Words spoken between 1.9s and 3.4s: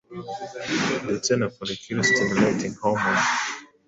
stimulating hormone